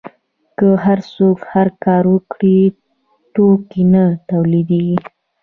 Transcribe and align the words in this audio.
که 0.57 0.67
هر 0.85 0.99
څوک 1.13 1.37
هر 1.51 1.67
کار 1.85 2.03
وکړي 2.13 2.59
توکي 3.33 3.83
نه 3.93 4.03
تولیدیږي. 4.29 4.97